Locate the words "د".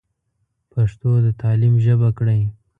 1.25-1.27